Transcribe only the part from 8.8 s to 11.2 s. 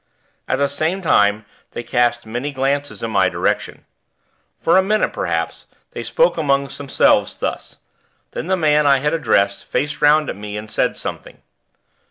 I had addressed faced 'round at me and said